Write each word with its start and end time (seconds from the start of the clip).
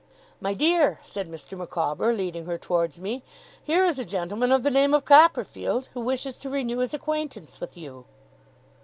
'My 0.39 0.55
dear,' 0.55 0.99
said 1.05 1.29
Mr. 1.29 1.55
Micawber, 1.55 2.11
leading 2.11 2.47
her 2.47 2.57
towards 2.57 2.97
me, 2.97 3.21
'here 3.63 3.85
is 3.85 3.99
a 3.99 4.03
gentleman 4.03 4.51
of 4.51 4.63
the 4.63 4.71
name 4.71 4.95
of 4.95 5.05
Copperfield, 5.05 5.89
who 5.93 6.01
wishes 6.01 6.39
to 6.39 6.49
renew 6.49 6.79
his 6.79 6.95
acquaintance 6.95 7.59
with 7.61 7.77
you. 7.77 8.05